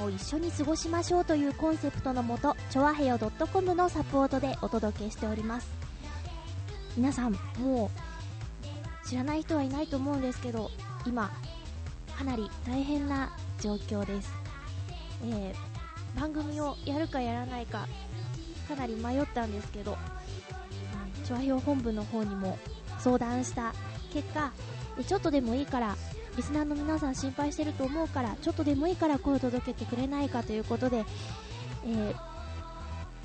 [0.00, 5.68] 間を一緒に過ごしましょうというコンセプトのもとちょわへよ .com のサポートでお届けしております。
[6.96, 7.90] 皆さんも
[9.04, 10.70] う知らない人はいないと思うんですけど
[11.06, 11.30] 今
[12.16, 14.32] かなり大変な状況です、
[15.24, 17.86] えー、番組をやるかやらないか
[18.68, 19.96] かなり迷ったんですけど
[21.24, 22.58] 調和表本部の方にも
[22.98, 23.72] 相談した
[24.12, 24.52] 結果
[25.06, 25.96] ちょっとでもいいから
[26.36, 31.04] リスナーの皆さん心配してると思うからちょっとでもいいから声を届けてくれないかということで、
[31.84, 32.14] えー、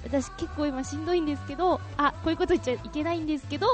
[0.03, 3.67] 私結構今しんどいんですけどあこういうこと言っちゃいけないんですけど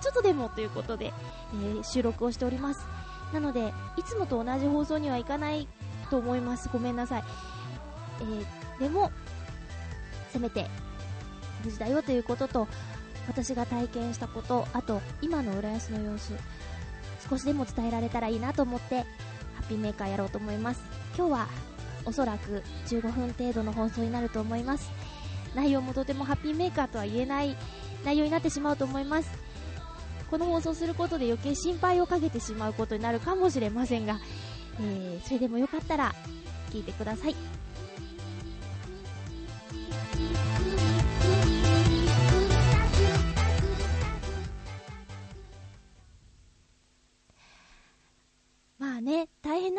[0.00, 1.12] ちょっとでもということで、
[1.54, 2.86] えー、収録をしております。
[3.32, 5.66] なのでいつもと同じ放送にはいかない
[6.10, 6.68] と思います。
[6.72, 7.24] ごめんなさい、
[8.20, 9.10] えー、でも
[10.30, 10.66] せめて
[11.64, 12.68] 無事だよということと
[13.28, 16.32] 私が体験したこと、あと今の浦安の様子、
[17.28, 19.04] 少しでも伝えられたらいいなと思って、ハ
[19.62, 20.82] ッピーメーカーやろうと思います。
[21.16, 21.48] 今日は
[22.04, 24.90] おそらく15分程度の放送になると思います。
[25.54, 27.56] 内容もとてもハッピーメーカーとは言えない
[28.04, 29.30] 内容になってしまうと思います。
[30.30, 34.18] この放送することで余計心配をかけてしまうことになるかもしれませんが、
[34.80, 36.14] えー、それでもよかったら
[36.70, 37.34] 聞いてください。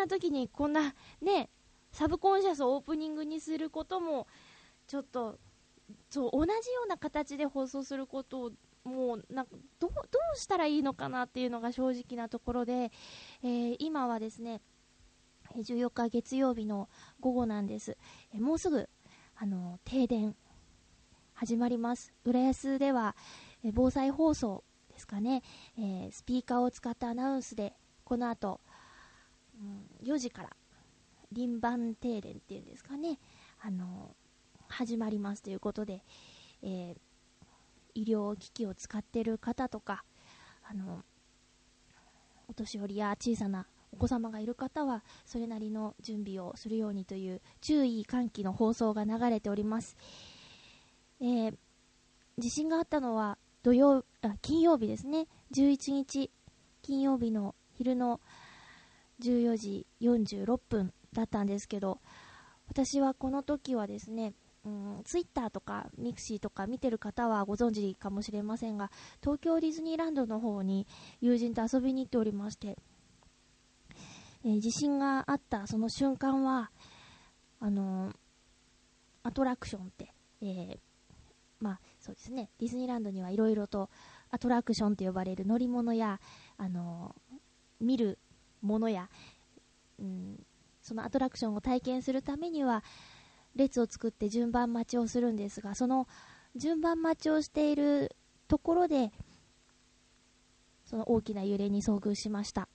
[0.04, 1.50] な時にこんな、ね、
[1.92, 4.28] サブコンシャスをオープニングにすることも、
[4.88, 5.40] ちょっと、
[6.10, 8.52] そう、同じような形で放送することを、
[8.84, 10.02] もう、なんか、どう、ど
[10.36, 12.92] うしたらいいのかなっていうのが正直なところで、
[13.44, 14.62] えー、今はですね、
[15.56, 16.90] 14日月曜日の
[17.20, 17.98] 午後なんです。
[18.34, 18.90] えもうすぐ、
[19.36, 20.36] あの、停電、
[21.34, 22.12] 始まります。
[22.26, 23.16] 浦安では、
[23.64, 25.44] え防災放送ですかね、
[25.78, 28.60] えー、スピーカーを使ったアナウンスで、この後、
[29.64, 30.50] うん、4時から
[31.32, 33.20] 輪番停電っていうんですかね、
[33.62, 34.16] あの
[34.68, 36.04] 始まりますということで、
[36.62, 36.96] えー、
[37.96, 40.04] 医療機器を使っている方とか、
[40.64, 41.04] あの
[42.48, 49.96] お年寄りや小さなお子様がいる方はそれなりの準備をするようにという注意喚起の放送が流れております、
[51.22, 51.56] えー、
[52.40, 55.28] 地震があったのは土曜あ金曜日ですね。
[55.56, 56.30] 11日
[56.82, 58.20] 金曜日の昼の
[59.24, 62.00] 14時46分だったんですけど、
[62.68, 64.34] 私はこの時はですね、
[64.66, 68.92] うん、ツイッターとかミクシーとか見てる方はご存知かもしれませんが、
[69.22, 70.88] 東京ディズニーランドの方に
[71.22, 72.78] 友人と遊びに行っておりまして、
[74.46, 76.72] えー、地震があったその瞬間は、
[77.60, 78.14] あのー、
[79.24, 80.78] アトラクションって、えー、
[81.60, 83.90] まあそうですね、ディズニーランドにはいろいろと
[84.32, 86.20] アトラクションと呼ばれる乗り物や、
[86.58, 87.16] あの
[87.80, 88.18] 見る
[88.64, 89.10] ものや、
[90.00, 90.40] うん、
[90.82, 92.84] そのアトラクションを体験するためには
[93.56, 96.08] 列を作って順番待ちをするんですがその
[96.56, 98.16] 順番待ちをしている
[98.48, 99.12] ところで
[100.86, 102.68] その大きな揺れに遭遇しました、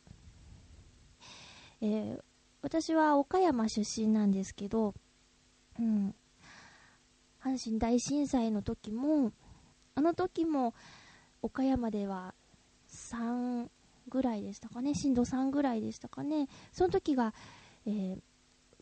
[1.80, 2.20] えー、
[2.62, 4.94] 私は岡山出身なんですけど、
[5.78, 6.14] うん、
[7.42, 9.32] 阪神大震災の時も
[9.94, 10.74] あの時も
[11.42, 12.34] 岡山では
[12.90, 13.68] 3
[14.08, 17.34] ぐらいでしたかね、震度3ぐらいでしたかね、その時が、
[17.86, 18.18] えー、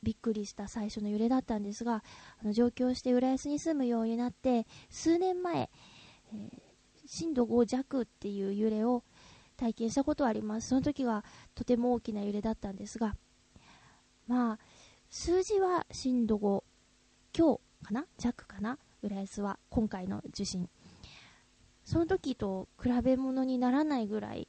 [0.03, 2.03] びっくりした最初の揺れだったんですが、
[2.41, 6.51] あの上京して浦安に住むようになって、数年前、えー、
[7.07, 9.05] 震度5弱っていう揺れを
[9.57, 10.69] 体験したことはあります。
[10.69, 11.25] その時は
[11.55, 13.17] とても大きな揺れだったんですが、
[14.27, 14.59] まあ、
[15.09, 16.63] 数字は震度5
[17.33, 18.07] 強かな？
[18.19, 18.79] 弱かな？
[19.03, 20.69] 浦安は今回の地震。
[21.85, 24.49] その時と比べ物にならないぐらい、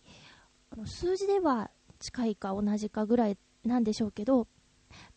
[0.69, 4.47] あの数字では近いか同じかぐらいなんでしょうけど、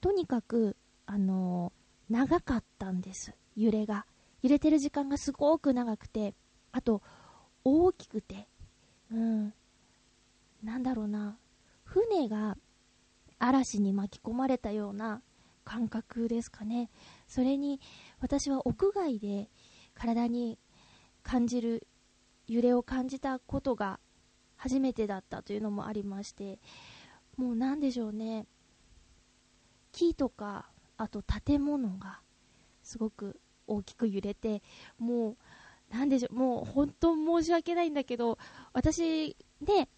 [0.01, 0.77] とにかく、
[1.07, 4.07] あのー、長かったんです、揺れが。
[4.43, 6.35] 揺れてる時間がすごく長くて、
[6.73, 7.03] あと、
[7.65, 8.49] 大きくて、
[9.13, 9.53] うん、
[10.63, 11.37] なんだろうな、
[11.85, 12.57] 船が
[13.39, 15.23] 嵐に巻き込まれたような
[15.65, 16.91] 感覚ですかね。
[17.29, 17.81] それに、
[18.21, 19.51] 私は屋外で
[19.95, 20.59] 体に
[21.23, 21.87] 感じる
[22.47, 24.01] 揺れを感じたことが
[24.61, 26.59] 初めてだったというのもありまして
[27.37, 28.47] もう何でしょうね。
[29.93, 32.21] 木とかあと建物が
[32.83, 34.63] すごく大きく揺れて
[34.99, 35.37] もう
[35.91, 38.39] 何でしょうもう本当申し訳ないんだけど
[38.73, 39.89] 私ね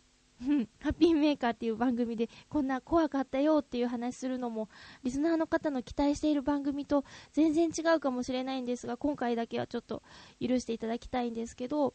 [0.80, 4.68] ハッピーメーカーっていう番組でこんな怖かったよっていう話するのも
[5.02, 10.02] リスナーの方の期待している番組と全然違うかもしれないんですが今回だけはちょっと
[10.40, 11.94] 許していただきたいんですけど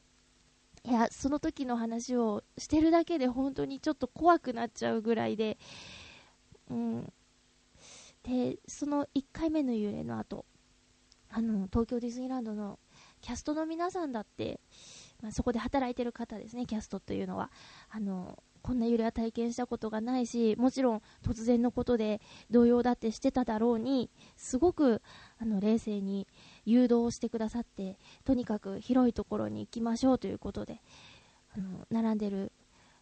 [0.88, 5.58] いや、その時の話をしてるだけで本当にちょっと怖くなっちゃうぐらいで、
[6.70, 7.14] うん。
[8.24, 10.46] で、その1回目の幽霊の後、
[11.30, 12.80] あの、東京ディズニーランドの
[13.20, 14.62] キャストの皆さんだって、
[15.22, 17.52] まあ、そこで働いてる方ですね、キャストというのは。
[17.90, 25.02] あの、こんな揺れは体験したことがないし、もちろん突然のことで動揺だってしてただろうに、すごく
[25.38, 26.28] あの冷静に
[26.68, 30.82] 誘導してくださって、とにかく広いところに行きましょうということで、
[31.56, 32.52] あの並んでる、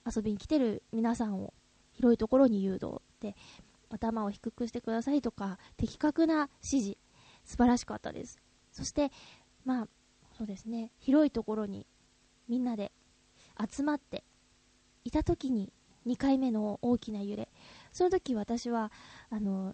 [0.06, 1.52] 遊びに来てる皆さんを
[1.94, 3.36] 広いところに誘導で、
[3.90, 6.98] 頭を低くしてくださいとか、的確な指示、
[7.44, 8.40] 素晴らしかったです。
[8.72, 9.12] そして、
[9.64, 9.88] まあ、
[10.38, 11.88] そうですね、広いところに
[12.48, 12.92] みんなで
[13.68, 14.24] 集まって
[15.04, 15.74] いた時に
[16.06, 17.50] 2回目の大きな揺れ、
[17.92, 18.92] その時私は、
[19.32, 19.74] あの、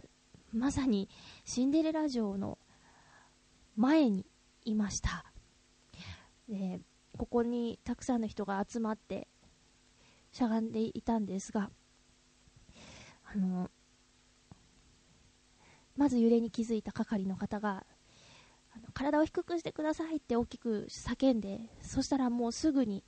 [0.53, 1.09] まさに
[1.43, 2.57] シンデレラ城の
[3.75, 4.25] 前に
[4.65, 5.25] いました。
[6.47, 6.81] で、
[7.17, 9.27] ここにたくさんの人が集まって
[10.31, 11.69] しゃがんでいたんですが、
[13.23, 13.69] あの、
[15.95, 17.85] まず揺れに気づいた係の方が、
[18.73, 23.03] あの体を低くしてくださいって大きく叫んで、そしたらもうすぐに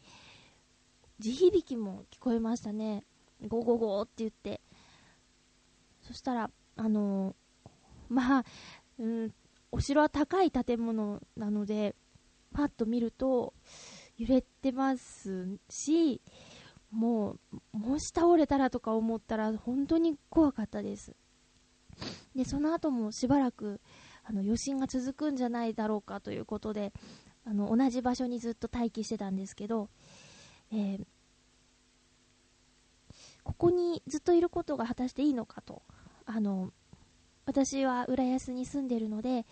[1.19, 3.05] 地響きも聞こえましたね。
[3.47, 4.61] ゴゴゴって言って。
[6.01, 7.35] そしたら、あの、
[8.09, 8.45] まあ、
[8.99, 9.33] うん、
[9.73, 11.95] お城は高い建物なので、
[12.53, 13.55] パッと見ると、
[14.19, 16.21] 揺れてますし、
[16.91, 17.37] も
[17.73, 21.15] う、もし倒れたらとか思ったら、本当に怖かったです。
[22.35, 23.81] で、その後もしばらく、
[24.23, 26.93] あの、余震が続くんじゃないだろうかということで、
[27.43, 29.89] あの、同じ場所にずっと待機してたんですけど、
[30.71, 31.05] えー、
[33.43, 35.81] ここにずっといることが果たしていいのかと、
[36.27, 36.71] あの、
[37.45, 39.45] 私は浦安に住んでるので、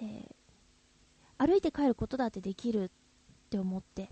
[0.00, 2.90] えー、歩いて帰ることだってできるっ
[3.50, 4.10] て思って、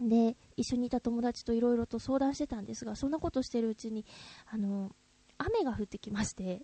[0.00, 4.04] で、一緒にいた友達といろいろと相談してたんですが、そんなことしてるうちに、
[4.46, 4.90] あの、
[5.38, 6.62] 雨が降ってきまして、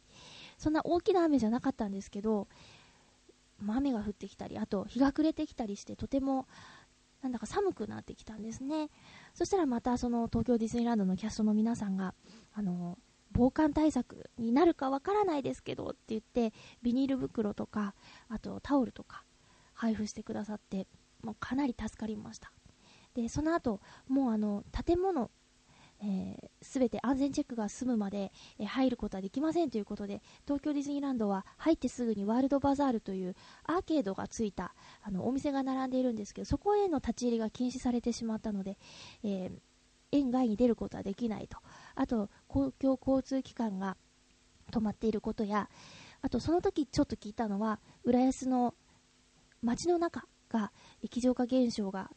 [0.57, 2.49] そんな大きな雨じゃなかったんですけど、
[3.67, 6.47] 雨が降ってきたり、あと日が暮れてきたりして、とても
[7.23, 8.91] なんだか寒くなってきたんですね。
[9.35, 12.15] そしたらまたその東京ディズニーランドのキャストの皆さんが、
[12.55, 12.99] あの、
[13.33, 16.53] 防寒対策になるかわからないですけどって言って、
[16.83, 17.95] ビニール袋とか、
[18.29, 19.25] あとタオルとか
[19.75, 20.87] 配布してくださって、
[21.23, 22.53] もうかなり助かりました。
[23.15, 25.31] で、その後、もうあの、建物、
[26.63, 33.35] す、え、ー、て安全チェックが済むまで、えー、入ることはできませんということで、東京ディズニーランドは入ってすぐにワールドバザールという
[33.65, 38.79] アーケードがついたあのお店が並んでいるんですけど、そこへの立ち入りが禁止されてしまったので、
[39.25, 39.59] えー、
[40.13, 41.59] 園外に出ることはできないと。
[41.95, 43.97] あと、公共交通機関が
[44.71, 45.69] 止まっていることや、
[46.21, 48.75] あとその時ちょっと聞いたのは、浦安の
[49.63, 50.73] 街の中が
[51.03, 52.11] 液状化現象が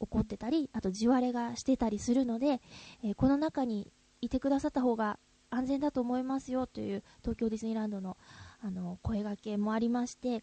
[0.00, 2.60] 起こってたり、あと地割れがしてたりするので、
[3.02, 5.18] えー、この中にいてくださった方が
[5.50, 8.16] 安全だと思いますよという東京ディズニーランドの
[8.62, 10.42] あの声がけもありまして、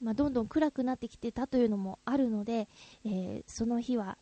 [0.00, 2.68] まあ、どんどん暗くなってきてたというのもあるので、
[3.04, 4.18] えー、その日は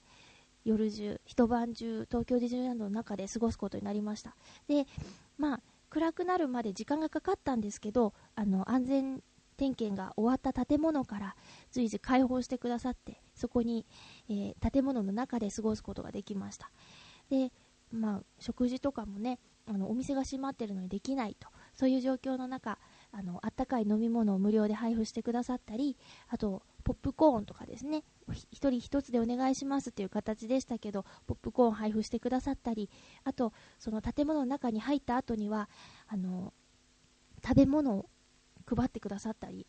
[0.64, 4.36] 夜中、一晩中、東京ディズニーランドの中で過ごすことになりました。
[4.66, 4.86] で、
[5.36, 5.60] まあ、
[5.90, 9.22] 暗くなるまで時間がかかったんですけど、あの、安全
[9.56, 11.36] 点検が終わった建物から
[11.70, 13.86] 随時開放してくださって、そこに、
[14.28, 16.70] えー、建物の中で過ごすことができました。
[17.30, 17.52] で、
[17.90, 22.78] まあ、食事とかもね、あの、お店が閉まってるのにできないと、そういう状況の中、
[23.12, 25.96] あの、あったかい飲み物を無料で配布してくださったり、
[26.28, 32.90] あと、ポップコーンとかですね、1人1つでお願いしますっていう形でしたけど、ポップコーン配布してくださったり、
[33.24, 35.68] あと、その建物の中に入った後には、
[36.06, 36.52] あの、
[37.42, 38.08] 食べ物を
[38.66, 39.66] 配ってくださったり、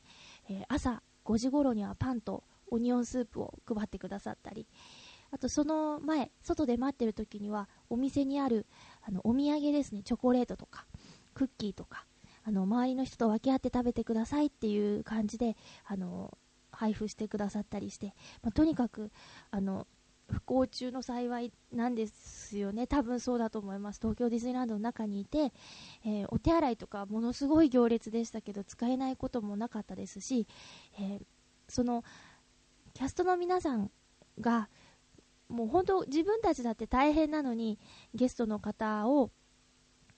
[0.50, 4.68] えー、朝5時頃にはパンとオニオンスープを配ってくださったり、
[5.32, 8.66] あとその前、外で待ってる時には、お店にある
[9.02, 10.86] あのお土産ですね、チョコレートとか、
[11.34, 12.06] クッキーとか、
[12.50, 16.36] あの周りの人と分け合って食べてくださいっていう感じで、あの
[16.72, 19.12] 配布してくださったりして、まあ、とにかく
[19.52, 19.86] あの
[20.32, 25.54] 不幸中の幸いなんですよね、多分そうだと思います、東京ディズニーランドの中にいて、
[26.04, 30.48] えー、お手洗いとかものすごい行列でしたけど、使えないこともなかったですし、
[31.00, 31.22] えー、
[31.68, 32.04] その
[32.96, 33.92] キャストの皆さん
[34.40, 34.70] が、
[35.50, 37.78] もう本当、自分たちだって大変なのに、
[38.16, 39.30] ゲストの方を、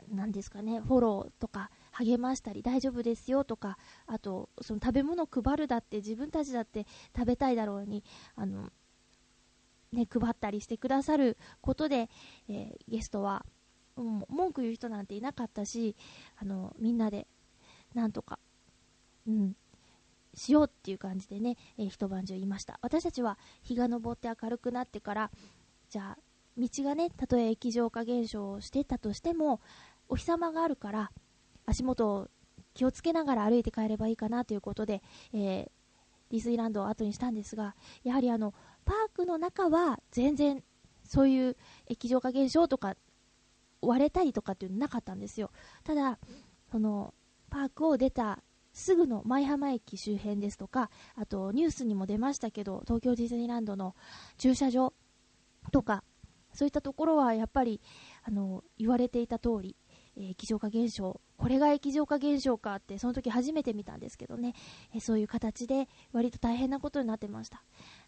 [0.09, 1.71] 何ですかね、フォローとか、
[2.03, 3.77] 励ましたり大丈夫ですよとか
[4.07, 8.03] あとその食べ物配るだって自分たちだって食べたいだろうに
[8.35, 8.71] あの、
[9.91, 12.09] ね、配ったりしてくださることで、
[12.49, 13.45] えー、ゲストは、
[13.97, 15.95] うん、文句言う人なんていなかったし
[16.41, 17.27] あのみんなで
[17.93, 18.39] なんとか、
[19.27, 19.55] うん、
[20.33, 22.79] しようっていう感じでね、えー、一晩中いました。
[22.81, 25.31] 私たちは日が昇って明るくなってから
[25.89, 26.17] じゃあ
[26.57, 29.61] 道がねたとえ液状化現象をしてたとしても
[30.09, 31.11] お日様があるから
[31.71, 32.29] 足元を
[32.73, 35.01] 気をつけながら歩いて帰ればいいかなということで、
[35.33, 35.69] えー、
[36.31, 38.53] ディズニーランドを後にしたんですがやはりあの
[38.85, 40.63] パークの中は全然
[41.03, 42.95] そういう液状化現象とか
[43.81, 45.51] 割れたりとかっていうのなかったんですよ。
[45.83, 46.19] ただ
[46.71, 47.13] その
[47.49, 53.95] パークを出たすぐの舞浜駅周辺ですとかあとニュースにも出ましたけど東京ディズニーランドの
[54.37, 54.93] 駐車場
[55.71, 56.03] とか
[56.53, 57.81] そういったところはやっぱり
[58.23, 59.75] あの言われていた通り、
[60.17, 64.53] 液状化現象これが液状化現象かってその時初めて見たんですけどね、
[64.93, 67.63] え、そういう形で割と大変なことになってました。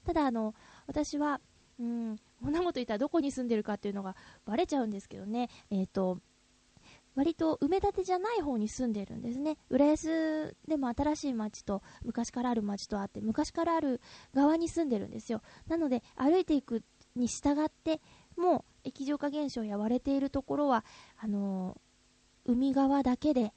[0.05, 0.53] ただあの
[0.87, 1.39] 私は
[1.79, 5.49] うんこんなこと言ったらどこに住んでるかっていうのがバレちゃうんですけどね。
[5.71, 6.19] えっ、ー、と
[7.15, 9.57] 割と埋め立てじゃない方に住んでるんですね。
[9.69, 14.01] 浦安でも新しい町と昔からある町とあって昔からある
[14.33, 15.41] 側に住んでるんですよ。
[15.67, 16.83] なので歩いていく
[17.15, 18.01] に従って
[18.35, 20.83] もう液状化現象や割れているところは
[21.17, 21.92] あのー、
[22.45, 23.53] 海側だけで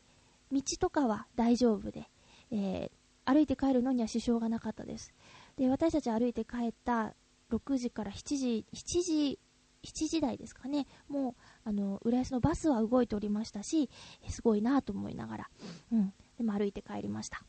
[0.53, 2.09] 道とかは大丈夫で、
[2.51, 5.13] えー、歩いて帰るのには支障がなかったです。
[5.57, 7.15] で私たち歩いて帰った
[7.51, 9.39] 6時から7時7時
[9.85, 10.87] 7時台ですかね。
[11.09, 13.89] もうあの浦安のバスは動いておりましたし
[14.29, 15.51] すごいなと思いながら、
[15.93, 17.43] うん、でも歩いて帰りました。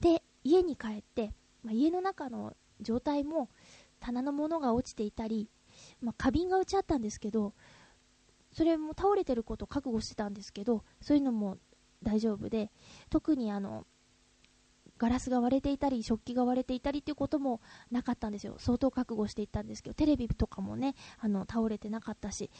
[0.00, 1.32] で家に帰って、
[1.62, 3.48] まあ、家の中の状態も
[4.00, 5.48] 棚のものが落ちていたり、
[6.00, 7.54] まあ、花瓶が打ちあったんですけど
[8.56, 11.58] それも倒れてることを覚悟してたんですけどそういうのも
[12.02, 12.70] 大丈夫で
[13.10, 13.86] 特にあの
[14.96, 17.60] ガラスが割れていたり食器が割れていたりっていうことも
[17.90, 18.54] なかったんですよ。
[18.58, 22.50] 相当覚悟していったんですけどテレビとかもねあの倒れてなかったし。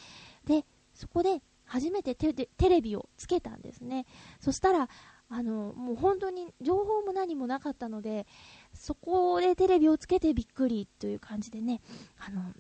[0.45, 4.05] でそこで初めてテレビをつけたんですね。
[4.39, 4.91] そしたら
[5.31, 8.27] あのもう本当に情報も何もなかったので
[8.75, 11.81] そこでテレビをつけてびっくりという感じでね
[12.19, 12.53] あの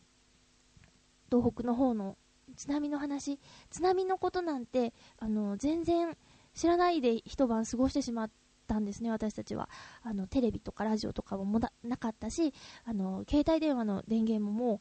[1.30, 2.16] 東北の方の
[2.56, 3.38] 津波の話
[3.70, 6.16] 津波のことなんてあの全然
[6.54, 8.30] 知らないで一晩過ごしてしまっ
[8.66, 9.68] たんですね、私たちは。
[10.02, 12.52] あのテレビとかラジオとかももなかったし
[12.84, 14.80] あの携帯電話の電源ももう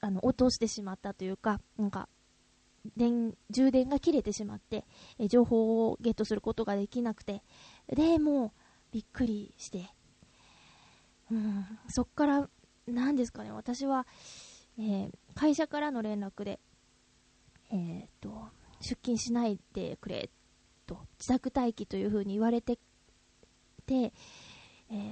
[0.00, 2.08] あの落としてしまったというかなんか
[2.96, 4.84] 電充電が切れてしまって、
[5.18, 7.42] え情報をゲットすることができなくて
[7.88, 8.50] でもう
[8.92, 9.90] びっくりして
[11.30, 12.48] うんそっから
[12.86, 14.06] 何ですかね私は、
[14.78, 16.60] えー、会社からの連絡で、
[17.70, 18.48] えーと
[18.80, 20.30] 出勤しないでくれ
[20.86, 22.78] と自宅待機というふうに言われて
[23.86, 24.12] て、え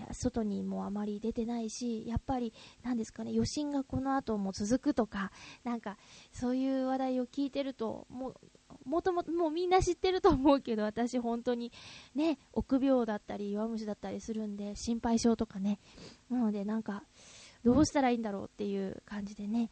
[0.09, 2.53] ー、外にもあまり出てないしやっぱり
[2.83, 5.33] 何ですかね余震がこの後も続くとか
[5.65, 5.97] なんか
[6.33, 8.35] そういう話題を聞いてるともう
[8.85, 11.73] もとももうみんな知ってると思うけど私本当に
[12.15, 15.79] ね臆病だったり弱虫だったりするんで心配性とかね。
[16.29, 17.05] なのでなんか
[17.65, 19.71] どうしたらいいんだろうっていう感じでね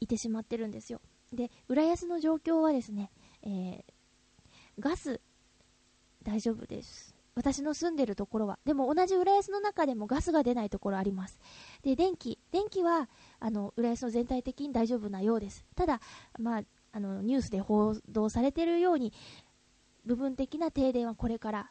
[0.00, 1.00] いてしまってるんですよ
[1.32, 3.10] で浦安の状況はですね、
[3.42, 3.82] えー、
[4.78, 5.20] ガス
[6.22, 7.14] 大丈夫です。
[7.34, 8.58] 私の住んでるところは。
[8.64, 11.38] でも同じ浦安の中でもガスが出ないところあります。
[11.82, 12.38] で、電気。
[12.50, 15.64] 電気は、あの、浦安の全体的に大丈夫なようです。
[15.76, 16.00] ただ、
[16.38, 19.12] まあ、あの、ニュースで報道されているように、
[20.04, 21.70] 部分的な停電はこれから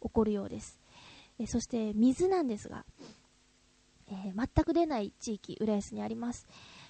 [0.00, 0.78] 起こるようです。
[1.40, 2.86] えそして、水なんですが、
[4.10, 6.46] えー、全く出ない地域、浦安にあります。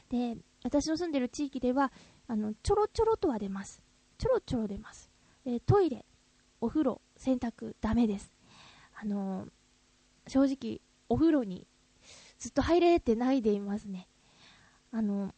[0.09, 1.93] で、私の住んでる地域では、
[2.27, 3.83] あの、ちょろちょろとは出ます。
[4.19, 5.11] ちょろちょろ出ます。
[5.45, 6.05] でトイレ、
[6.61, 8.33] お風呂、洗濯、ダメです。
[9.01, 9.51] あのー、
[10.27, 11.67] 正直、お風呂に
[12.39, 14.09] ずっと入れてないでいますね。
[14.91, 15.33] あのー、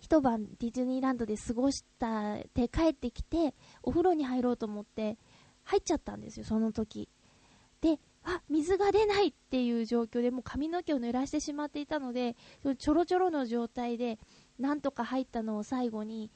[0.00, 5.16] 一晩ディズニーランドで過ごしたで帰ってきて、お風呂に入ろうと思って、
[5.62, 7.08] 入っちゃったんですよ、その時。
[7.80, 12.36] で、あ、水が出ないっていう状況でもう髪の毛を濡らしてしまっていたので、
[12.78, 14.18] ちょろちょろの状態で、
[14.58, 16.30] なんとか入ったのを最後に、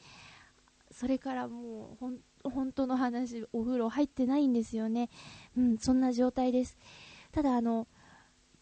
[0.91, 5.11] それからもうほん本当の話、お風呂入ってないんですよね。
[5.57, 6.79] うん、そんな状態です。
[7.33, 7.89] ただ、あの、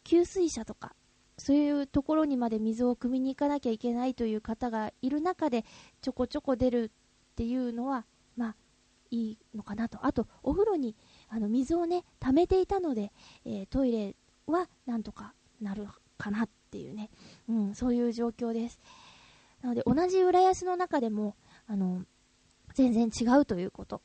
[0.04, 0.94] 給水車とか、
[1.38, 5.64] そういうところにまで水を汲みに行かなきゃいけないという方がいる中で、
[6.00, 6.84] ちょこちょこ出る
[7.32, 8.06] っていうのは、
[8.36, 8.56] まあ、
[9.10, 10.04] いいのかなと。
[10.04, 10.96] あと、お風呂に
[11.36, 13.12] あの水をね、溜めていたので、
[13.44, 14.16] えー、トイレ
[14.46, 17.10] はなんとかなるかなっていうね、
[17.46, 18.80] うん、そういう状況です。
[19.60, 22.06] なので、同じ浦安の中でも、あの、
[22.72, 24.00] 全然違うということ。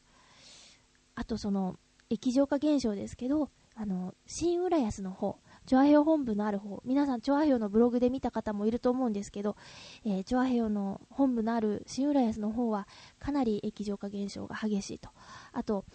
[1.16, 1.78] あとその、
[2.10, 9.56] 液状化現象ですけど、あの、新浦安の方、チョアヘオ本部のある方、皆さん、チョアヘオのブログで見た方もいると思うんですけど、
[10.04, 15.12] えー、チョアヘオの本部のある新浦安の方は、かなり液状化現象が激しいと。
[15.54, 15.86] あと、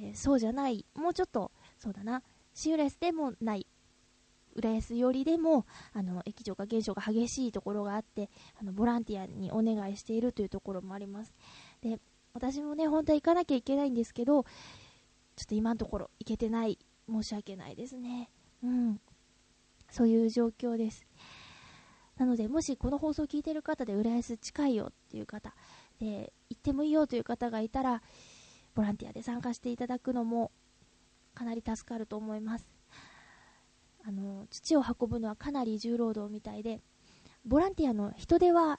[0.00, 2.22] えー、そうじゃない、もうちょっと、そうだな、
[2.54, 3.66] 新浦安でもない、
[4.54, 11.34] 浦安寄りでも、あの、液状化現象が激しいところがあって、あの、ボランティアにお願いしているというところもあります。
[11.80, 11.98] で、
[12.32, 14.48] 私もね、本当は行かなきゃいけないんですけど、ちょ
[15.42, 16.78] っと今のところ行けてない。
[17.10, 18.30] 申し訳ないですね。
[18.62, 19.00] うん。
[19.90, 21.06] そういう状況です。
[22.16, 25.54] なので、もしこの放送を聞いてる方で浦安近いよっていう方、
[25.98, 28.02] で、行ってもいいよという方がいたら、
[28.78, 30.52] ボランティアで参加していただくのも
[31.34, 32.68] かなり助かると思います。
[34.04, 36.80] あの、土を運ぶのはかなり重労働みたいで、
[37.44, 38.78] ボランティアの人手は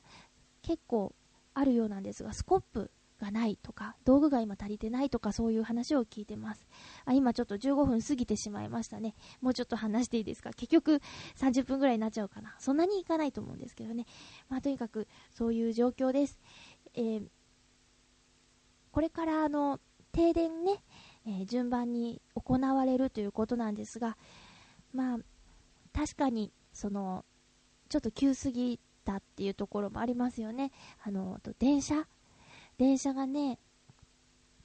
[0.62, 1.13] 結構
[1.53, 6.65] あるようなんですが、スコップがないとか、道具が今足りてないとか、そういう話を聞いてます。
[7.03, 9.15] あ、今ちょっと15分過ぎてしまいましたね。
[9.41, 10.51] もうちょっと話していいですか？
[10.51, 11.01] 結局
[11.36, 12.56] 30分ぐらいになっちゃうかな。
[12.58, 14.06] そんなにいかないと思うんですけどね。
[14.48, 16.39] まあ、とにかくそういう状況です。
[16.94, 17.27] えー、
[18.91, 20.84] これからあの、停電ね、
[21.25, 24.18] えー、順番に行われるということなんですが、
[24.94, 25.20] まあ、
[25.94, 27.25] 確かに、その、
[27.89, 30.72] ちょっと急すぎたっていうところもありますよね。
[31.04, 32.08] あの、電車。
[32.78, 33.60] 電車がね、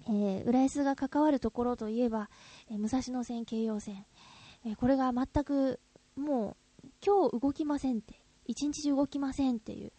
[0.07, 2.29] えー、浦安が関わるところといえば、
[2.71, 4.07] えー、武蔵野線、京葉線、
[4.65, 5.81] えー、これが全く
[6.17, 9.93] もう今日動きませんって、一日中動きませんっていう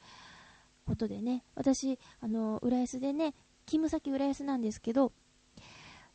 [0.86, 3.34] ことでね、私、あの浦安でね、
[3.66, 5.12] 勤務先浦安なんですけど、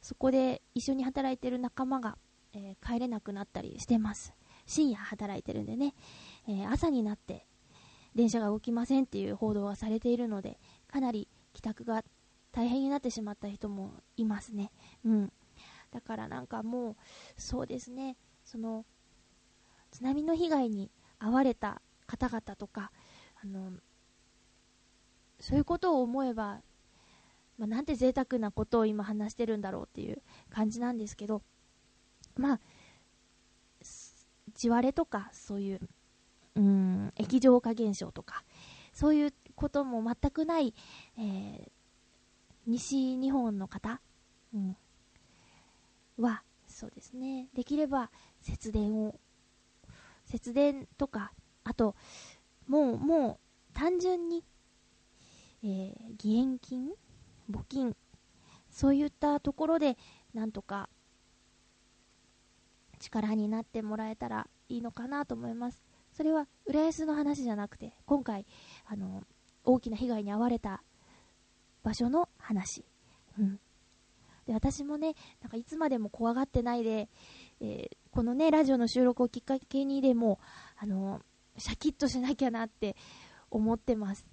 [0.01, 2.17] そこで一緒に働いてる仲間が、
[2.53, 4.35] え帰れなくなったりしてます。
[4.67, 5.95] 深夜働いてるんでね、
[6.49, 7.47] え朝になって
[8.15, 10.59] 電車が動きませんっていう報道がされているので、
[10.89, 12.03] かなり帰宅が
[12.53, 14.73] 大変になってしまった人もいますね。
[15.05, 15.33] うん。
[15.93, 16.97] だからなんかもう、
[17.37, 18.85] そうですね、その、
[19.91, 22.91] 津波の被害に遭われた方々とか、
[23.43, 23.73] あの、
[25.39, 26.63] そういうことを思えば、
[27.61, 31.43] まあ、なんて贅沢なことを今話してるんだろうっていう感じなんですけど、
[32.35, 32.61] まあ、
[34.55, 35.81] 地割れとか、そういう、
[36.55, 38.45] うん、液状化現象とか、
[38.95, 40.73] そういうことも全くない、
[41.19, 41.71] えー、
[42.67, 44.01] 西日本の方、
[44.55, 44.77] うん、
[46.17, 49.21] は、そうですね、できれば節電を、
[50.25, 51.95] 節電とか、あと、
[52.67, 53.39] もう、も
[53.73, 54.47] う、単純に、
[55.63, 56.93] えー、義援金
[57.51, 57.95] 募金
[58.71, 59.97] そういったところで、
[60.33, 60.89] なんとか、
[62.99, 65.83] 力になってもらえたらいいのかなと思います。
[66.13, 68.47] それは浦安の話じゃなくて、今回、
[68.87, 69.25] あの、
[69.65, 70.83] 大きな被害に遭われた
[71.83, 72.85] 場所の話。
[73.39, 73.61] うん。
[74.47, 77.09] で、私もね、なんかいつまでも怖がってないで、
[77.61, 80.39] えー、このね、ラジオの収録をきっかけにでも、
[80.77, 81.21] あの、
[81.57, 82.97] シャキッとしなきゃなって
[83.51, 84.27] 思ってます。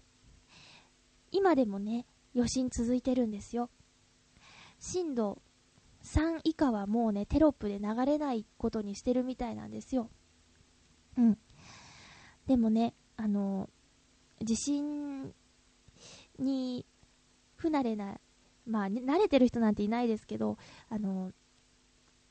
[1.31, 3.69] 今でもね、余震続いてるんですよ。
[4.79, 5.41] 震度
[6.03, 10.09] 3以下はもうね、テロップで流れないことにしてるみたいなんですよ。
[11.17, 11.37] うん。
[12.47, 13.69] でもね、あの、
[14.41, 15.33] 地震
[16.39, 16.85] に
[17.55, 18.19] 不慣れな、
[18.65, 20.57] まあ、慣れてる人なんていないですけど、
[20.89, 21.31] あの、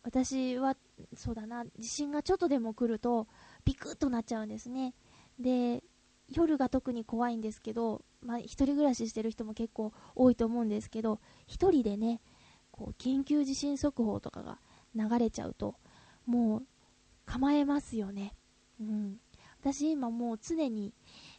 [0.02, 0.76] 私は、
[1.16, 3.26] そうだな、地震がちょっとでも来ると、
[3.64, 4.94] ビクッとなっちゃうんですね。
[5.38, 5.82] で、
[6.28, 12.20] 夜が特に怖いんですけど、まあ、一人暮らししてる人も結構多いと思うんですけど、一人でね、
[12.70, 14.58] こう、緊急地震速報とかが
[14.94, 15.76] 流れちゃうと、
[16.26, 16.66] もう、
[17.24, 18.34] 構えますよね。
[18.80, 19.20] うん。
[19.60, 20.92] 私今もう常に、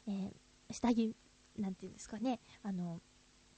[0.08, 0.32] えー
[0.72, 1.16] 下着、
[1.58, 3.02] なんていうんですかね、あの、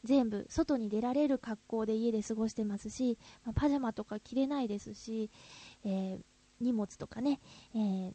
[0.03, 5.29] 全部外に出られる格好で家で過ごしてますし、まあ、パジャマとか着れないですし、
[5.83, 6.19] えー、
[6.61, 7.41] 荷物とかね、
[7.75, 8.13] えー、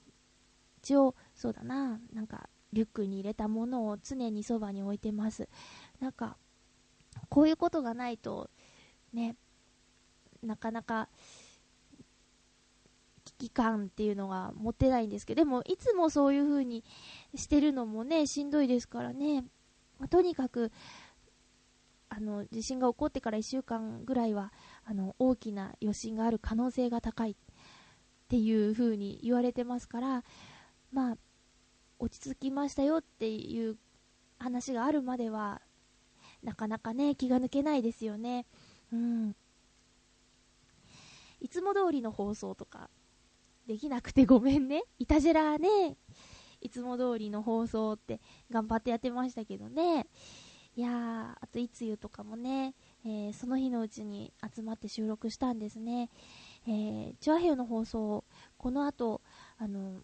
[0.78, 5.48] 一応、そうだな、なんか、リュックに入れたものを常にそばに置いてます。
[6.00, 6.36] なんか、
[7.30, 8.50] こういうことがないと、
[9.12, 9.36] ね、
[10.42, 11.08] なかなか、
[13.24, 16.84] 危機感っていうのが持てないんですけど、でも、いつもそういう風に
[17.34, 19.42] してるのもね、しんどいですからね。
[19.98, 20.70] まあ、とにかく、
[22.10, 24.52] あの、地震が起こってから1週間ぐらいは、
[24.84, 27.34] あの、大きな余震がある可能性が高いっ
[28.28, 30.24] ていう風に言われてますから、
[30.92, 31.16] まあ、
[31.98, 33.76] 落ち着きましたよっていう
[34.38, 35.62] 話があるまでは、
[36.42, 38.46] なかなかね、気が抜けないですよね。
[38.92, 39.36] うん。
[41.40, 42.90] いつも通りの放送とか、
[43.66, 44.82] できなくてごめんね。
[44.98, 45.96] いたじらね、
[46.60, 50.06] いつも通りの放送って頑張ってやってましたけどね。
[50.76, 50.92] いやー、
[51.40, 56.10] あといつゆとかもね、えー、その日のうちに集まって収録したんですね。
[56.66, 58.24] えー、チュアヘヨの放送、
[58.56, 59.20] この後、
[59.56, 60.00] あの、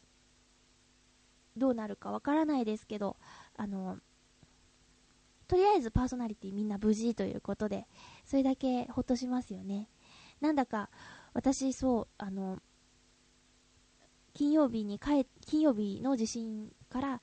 [1.57, 3.17] どうなるかわからないですけど、
[3.57, 3.99] あの、
[5.49, 7.87] とりあえずパーソナリティみんな無事ということで、
[8.25, 9.89] それだけほっとしますよね。
[10.41, 10.91] なんだか、
[11.35, 12.59] 私、そう、あの、
[14.33, 17.21] 金曜日に帰、金曜日の地震から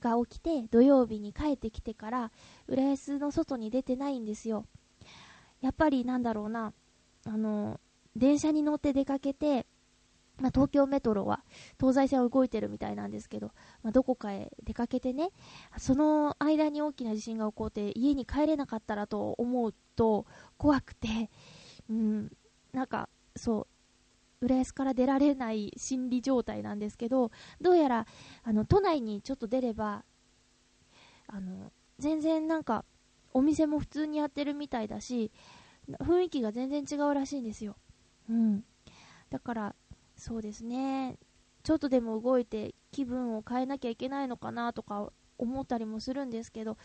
[0.00, 2.30] が起きて、土曜日に帰ってきてから、
[2.68, 4.66] 浦安の外に出てないんですよ。
[5.60, 6.72] やっぱりなんだろうな、
[7.24, 7.80] あの、
[8.16, 9.66] 電車に乗って出かけて、
[10.40, 11.44] まあ、東京メトロは
[11.78, 15.30] 東西線は動いてるみたいなんですけど、まあ、どこかへ出かけてね、
[15.78, 21.30] その間に大きな地震が起こって家に帰れなかったらと思うと怖くて、
[21.88, 22.32] うん、
[22.72, 23.66] なんかそ
[24.40, 28.06] う、浦安から出られない心理状態なんですけど、どうやら
[28.42, 30.02] あの都内にちょっと出れば、
[31.28, 32.84] あの全然なんか
[33.32, 35.30] お店も普通にやってるみたいだし、
[36.00, 37.76] 雰囲気が全然違うらしいんですよ。
[38.28, 38.64] うん。
[39.30, 39.74] だから、
[40.22, 41.18] そうですね。
[41.64, 46.76] ちょっとでも動いて気分を変えなきゃいけないのかなとか思ったりもするんですけど、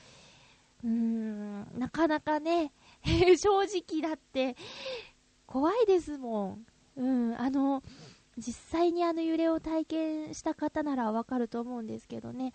[0.84, 2.72] うーん、なかなかね、
[3.38, 4.58] 正直だって
[5.46, 6.66] 怖いですもん。
[6.96, 7.84] うん、あの、
[8.40, 12.54] 実際にあの揺れを体験した方ならわかると思うんですけどね。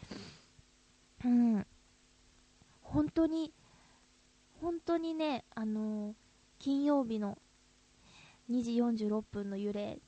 [1.25, 1.67] うん。
[2.81, 3.53] 本当に、
[4.61, 6.17] 本当にね、あの
[6.59, 7.39] 金曜日の
[8.51, 10.01] 2時46分の揺れ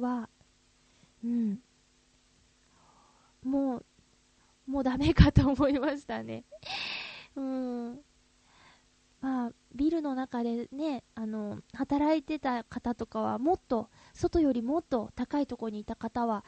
[0.00, 0.28] は、
[1.24, 1.58] うん、
[3.42, 6.44] もう、もうダメかと思いましたね。
[7.34, 8.00] うん。
[9.20, 16.44] まあ、ビルの中でね、あの、働いてた方とかは、もっと、外よりもっと高いところにいた方は、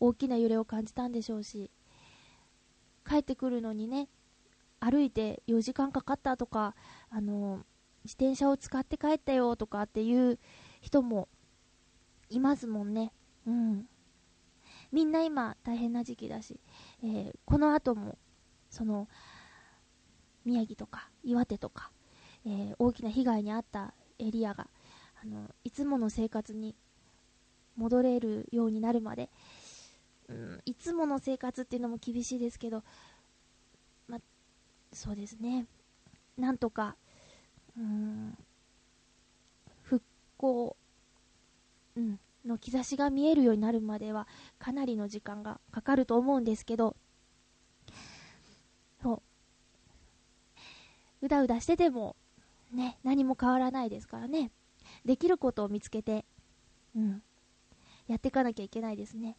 [0.00, 1.70] 大きな揺れを感じたんでしょうし、
[3.08, 4.08] 帰ってくるのにね、
[4.80, 6.74] 歩いて4時間かかったとか、
[7.10, 7.64] あの、
[8.04, 10.38] 自転車を使って帰ったよとかっていう
[10.80, 11.28] 人も
[12.30, 13.12] いますもんね。
[13.46, 13.86] うん。
[14.92, 16.58] みんな今大変な時期だし、
[17.02, 18.18] えー、この後も、
[18.70, 19.08] その、
[20.44, 21.90] 宮城とか岩手とか、
[22.46, 24.68] えー、大きな被害に遭ったエリアが、
[25.22, 26.74] あの、いつもの生活に
[27.76, 29.30] 戻れるようになるまで、
[30.28, 32.82] うん、いつもの生活っていうのも厳しいですけど、
[34.08, 34.18] ま、
[34.92, 35.66] そうですね。
[36.38, 36.96] なんとか、
[37.76, 38.36] うん、
[39.82, 40.04] 復
[40.36, 40.76] 興、
[42.00, 44.26] うん、の兆しが見えるようになるまでは
[44.58, 46.96] かなりの時間がかかると思うんですけど、
[49.02, 49.22] そ
[51.20, 51.26] う。
[51.26, 52.16] うだうだしてても、
[52.72, 54.50] ね、何も変わらないですからね。
[55.04, 56.24] できることを見つけて、
[56.96, 57.22] うん、
[58.06, 59.36] やっていかなきゃいけないですね。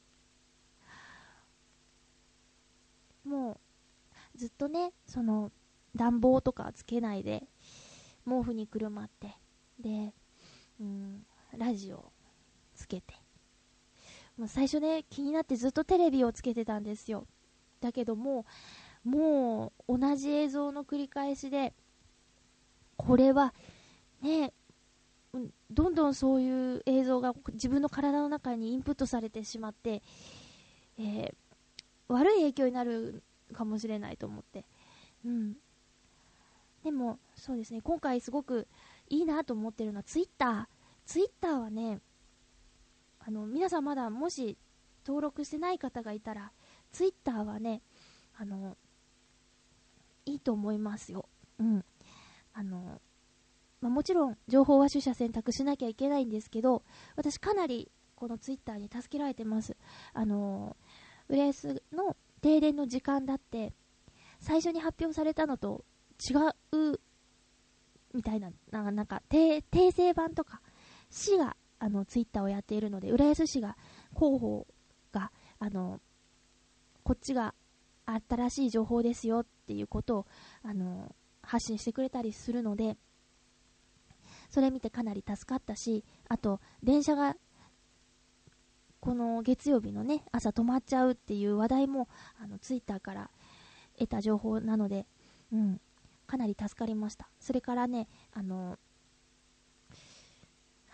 [3.26, 3.60] も
[4.36, 5.52] う、ずっとね、その、
[5.96, 7.44] 暖房とかつけないで、
[8.26, 9.36] 毛布にくるまって、
[9.80, 10.14] で、
[10.80, 11.26] うん、
[11.58, 12.11] ラジオ
[12.82, 13.14] つけて。
[14.38, 17.28] もう最初ね、気になってずっとテレビをつけてたんですよ。
[17.80, 18.46] だけども、
[19.04, 21.74] もう同じ映像の繰り返しで、
[22.98, 23.54] これは、
[24.22, 24.54] ね、
[25.70, 30.02] どんどんそういう映像が自分の体の中にインプットされてしまって、
[30.98, 31.34] えー、
[32.08, 34.66] 悪い影響になるかもしれないと思って。
[35.26, 35.56] うん。
[36.84, 38.68] でも、そうですね、今回すごく
[39.10, 40.66] いいなと思ってるのはツイッター。
[41.06, 42.00] ツイッターはね、
[43.26, 44.58] あの、皆さんまだもし
[45.06, 46.52] 登録してない方がいたら、
[46.92, 47.82] ツイッターはね、
[48.36, 48.78] あの、
[50.26, 51.28] いいと思いますよ。
[51.60, 51.86] うん。
[52.54, 53.02] あの、
[53.82, 56.84] まあ、もちろん情報は取捨選択しなきゃいけないんですけど、
[57.16, 59.76] 私かなりこのツイッターに助けられてます。
[60.14, 60.76] あの、
[61.28, 63.74] 浦安の停電の時間だって、
[64.40, 65.86] 最初に発表されたのと
[66.30, 66.34] 違
[66.72, 67.00] う
[68.14, 70.62] みたいな、なんか、訂正版とか、
[71.10, 73.76] 市が、あの、ツイッターをやっているので、浦安市が、
[74.14, 74.68] 広報
[75.12, 76.00] が、あの、
[77.04, 77.56] こっちが
[78.06, 80.26] 新しい情報ですよっていうことを、
[80.62, 82.98] あの、発信してくれたりするので、
[84.52, 87.36] それ見てかなり助かったし、あと、電車が、
[89.00, 92.08] この月曜日のね、朝止まっちゃうっていう話題も、
[92.40, 93.32] あの、ツイッターから
[93.98, 95.08] 得た情報なので、
[95.52, 95.82] うん、
[96.28, 97.28] かなり助かりました。
[97.40, 98.78] それからね、あの、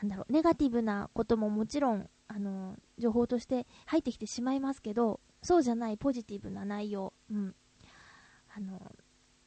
[0.02, 7.56] なんだろう、ネガティブなことももちろん、あの、情報として入ってきてしまいますけど、そうじゃないポジティブな内容、うん。
[8.56, 8.80] あの、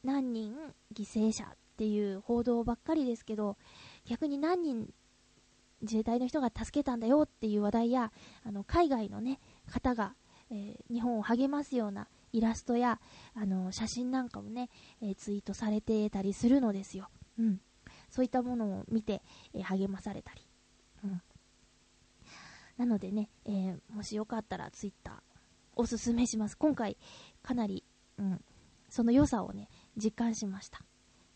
[0.02, 0.54] 何人
[0.94, 3.56] 犠牲者っていう報道ばっかりですけど、
[4.06, 4.92] 逆に何人
[5.82, 8.12] 自衛隊の人が助けたんだよっていう話題や、
[8.44, 10.14] あの、海外のね、方が、
[10.50, 13.00] えー、日本を励ますようなイラストや、
[13.34, 14.68] あの、写真なんかもね、
[15.00, 17.08] えー、ツイートされてたりするのですよ。
[17.38, 17.60] うん。
[18.10, 19.22] そういったものを見て、
[19.54, 20.46] えー、励まされたり。
[21.04, 21.22] うん。
[22.76, 25.14] なのでね、えー、もしよかったらツイッター
[25.76, 26.56] おすすめします。
[26.56, 26.96] 今回、
[27.42, 27.84] かなり、
[28.18, 28.44] うん、
[28.88, 30.82] その良さをね、実感しました。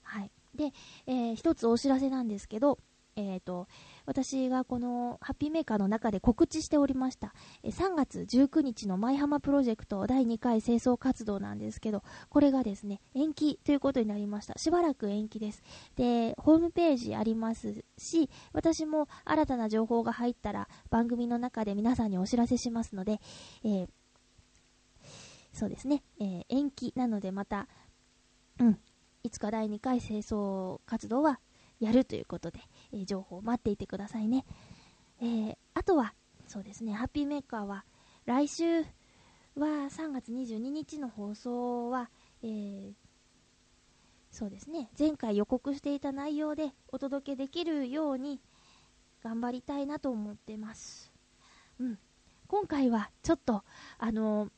[0.03, 0.31] はい。
[0.55, 0.73] で、
[1.07, 2.79] えー、一つお知らせなんですけど、
[3.17, 3.69] えっ、ー、と、
[4.07, 14.59] 私がこのハッピーメーカーの中で告知しておりました、え3月19日の舞浜プロジェクト第2回清掃活動なんですけど、これがですね、延期ということになりました。
[14.59, 15.63] しばらく延期です。
[15.97, 23.21] で、ホームページありますし、私も新たな情報が入ったら番組の中で皆さんにお知らせしますので、
[23.65, 23.89] えー、
[25.53, 27.69] そうですね、えー、延期なのでまた、
[28.59, 28.79] うん、
[29.23, 31.41] いつか第2回清掃活動は
[31.81, 32.61] やるということで、
[32.93, 34.45] えー、情報を待っていてくださいね。
[35.21, 36.15] えー、あとは、
[36.47, 37.85] そうですね、ハッピーメーカーは、
[38.27, 38.87] 来週は
[39.91, 42.11] 3月22日の放送は、
[42.43, 42.93] えー、
[44.31, 48.41] そうですね、前回予告していた内容でお届けできるように
[49.23, 51.13] 頑張りたいなと思ってます。
[51.79, 51.99] うん。
[52.49, 53.65] 今回はちょっと、
[53.99, 54.51] あの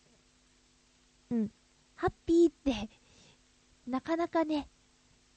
[1.30, 1.50] うん、
[1.94, 2.88] ハッピーって
[3.86, 4.68] なかなかね、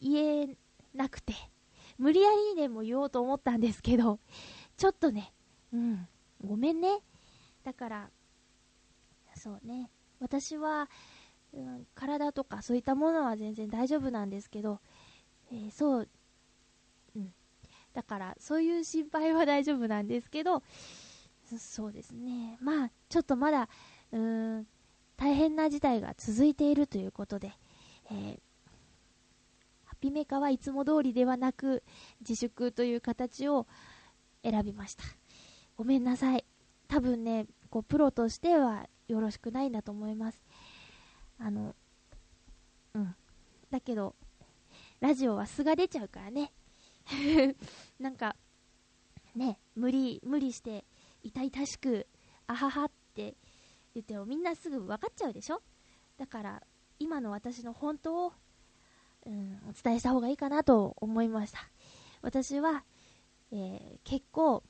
[0.02, 0.58] 言え
[0.94, 1.34] なくて、
[2.00, 4.20] 無理やりにでも言おうと思ったんですけど、
[4.78, 5.34] ちょっとね、
[5.74, 6.08] うん、
[6.44, 7.00] ごめんね。
[7.64, 8.10] だから、
[9.36, 10.90] そうね、私は、
[11.54, 14.80] うん、体とかそういったものは全然大丈夫なんですけど、
[15.52, 16.10] えー、そう、
[17.16, 17.34] うん。
[17.94, 20.64] だから、そういう心配は大丈夫なんですけど、
[21.58, 22.58] そうですね。
[22.62, 23.68] まあ、ちょっとまだ、
[24.12, 24.68] うーん、
[25.18, 27.52] 大変な事態が続いているということで、
[28.10, 28.40] えー、
[30.00, 31.84] ピメカはいつも通りではなく、
[32.22, 33.68] 自粛という形を
[34.44, 35.04] 選びました。
[35.76, 36.46] ごめんなさい。
[36.88, 40.42] 多分ね、こう、プロとしてはよろしくないんだと思います。
[41.38, 41.76] あの、
[42.94, 43.16] うん。
[43.70, 44.16] だけど、
[45.00, 46.52] ラジオは素が出ちゃうからね。
[48.00, 48.36] なんか、
[49.36, 50.86] ね、無理、無理して、
[51.24, 52.08] 痛々しく、
[52.48, 53.36] あははって
[53.94, 55.62] 言ってもみんなすぐ分かっちゃうでしょ？
[56.18, 56.64] だから、
[56.98, 58.34] 今の私の本当を
[59.30, 61.60] うん、お伝えした方がいいかなと思いました。
[62.24, 62.84] 私は、
[63.52, 64.64] えー、結構、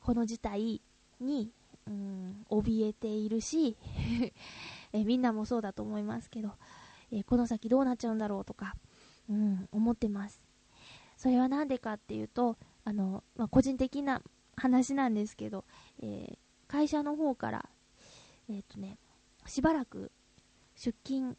[0.00, 0.80] この事態
[1.20, 1.52] に、
[1.86, 3.76] うん、怯えているし、
[4.92, 6.52] え、みんなもそうだと思いますけど、
[7.12, 8.74] えー、この先どうなっちゃうんだろうとか、
[9.28, 10.42] うん、思ってます。
[11.18, 14.22] それはなんでかっていうと、あの、まあ、個人的な
[14.56, 15.64] 話なんですけど、
[16.00, 17.68] え会社の方から、
[18.48, 18.98] えっ、とね、
[19.46, 20.10] しばらく
[20.74, 21.36] 出勤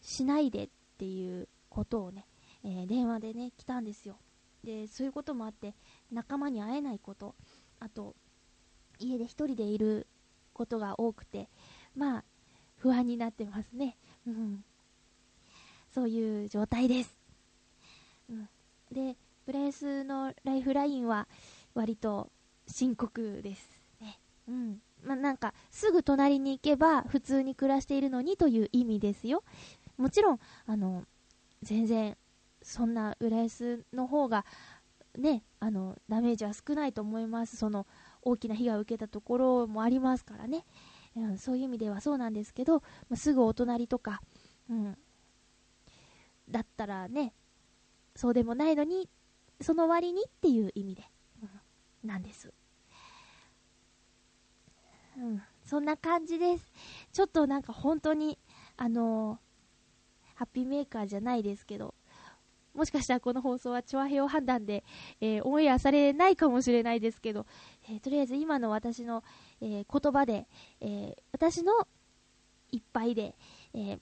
[0.00, 2.26] しないでっていうことをね、
[2.64, 4.18] えー、電話でね、来たんですよ。
[4.64, 5.74] で、そういうこともあって、
[6.10, 7.34] 仲間に会えないこと、
[7.80, 8.14] あと、
[8.98, 10.06] 家で1人でいる
[10.52, 11.48] ことが多くて、
[11.94, 12.24] まあ、
[12.76, 13.96] 不安になってますね。
[14.26, 14.64] うん。
[15.92, 17.16] そういう状態です。
[18.28, 18.48] うん。
[18.92, 21.28] で、プレイスのライフラインは
[21.74, 22.30] 割と
[22.66, 24.18] 深刻ですね。
[24.48, 24.80] うん。
[25.02, 29.44] まあ、なんか、すぐ隣に行けば普通に暮らしているのにという意味ですよ。
[29.96, 31.04] もちろん、あの、
[31.62, 32.16] 全然
[32.62, 34.44] そんな浦安の方が
[35.16, 37.56] ね、あの、ダメージは少ないと思います。
[37.56, 37.86] その、
[38.22, 40.64] 大きな被害を受けたところもありますからね。
[41.16, 44.20] うん、そういう意味ではそうなんですけど、まあ、すぐお隣とか、
[44.70, 44.98] うん、
[46.48, 47.32] だったらね、
[48.14, 49.08] そうでもないのに、
[49.60, 51.02] その割にっていう意味で、
[51.42, 52.52] うん、なんです。
[55.16, 56.72] うん、そんな感じです。
[57.12, 58.38] ちょっとなんか本当に、
[58.76, 59.47] あのー
[60.38, 61.94] ハッピーメーカーじゃないですけど、
[62.72, 64.84] もしかしたらこの放送は調和平を判断で、
[65.20, 67.44] えー、オンエアされないかもしれないですけど、
[67.90, 69.24] えー、とりあえず今の私の、
[69.60, 70.46] えー、言葉で、
[70.80, 71.88] え私の
[72.70, 73.34] いっぱいで、
[73.74, 73.98] え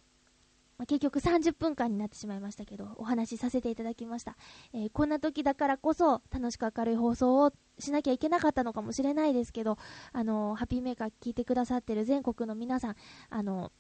[0.77, 4.37] ま、結局30分間になってしまいましたけど、お話しさせていただきました。
[4.75, 9.79] えこんな時だからこそ楽しく明るい放送をしなきゃいけなかったのかもしれないですけど、
[10.12, 12.96] あのハッピーメーカー聞いてくださってる全国の皆さん、
[13.31, 13.72] あの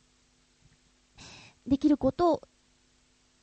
[1.66, 2.42] できること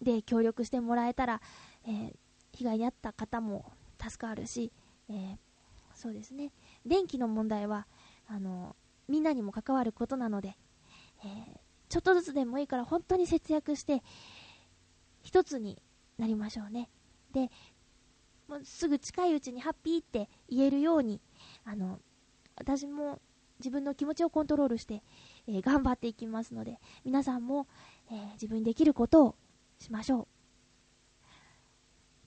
[0.01, 1.41] で協力してもらえたら、
[1.85, 2.13] えー、
[2.53, 4.71] 被害に遭った方も助かるし、
[5.09, 5.37] えー、
[5.95, 6.51] そうですね、
[6.85, 7.87] 電気の問題は、
[8.27, 8.75] あの、
[9.07, 10.57] みんなにも関わることなので、
[11.23, 11.59] えー、
[11.89, 14.01] ちょっとずつでもいいから本当に節約して、
[15.21, 15.81] 一つに
[16.17, 16.89] なりましょうね。
[17.31, 17.49] で、
[18.47, 21.21] もうすぐ近いうちにハッピーって言えるように、
[21.63, 21.99] あの、
[22.55, 23.19] 私も
[23.59, 25.01] 自分の気持ちをコントロールして、
[25.47, 27.67] えー、頑張っていきますので、皆さんも、
[28.11, 29.35] えー、自分にできることを
[29.79, 30.27] しましょう。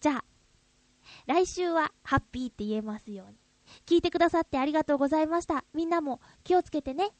[0.00, 0.24] じゃあ、
[1.26, 3.36] 来週はハッピーって言えますように。
[3.86, 5.64] 聞いてくださってありがとうございました。
[5.74, 7.10] みんなも気をつけてね。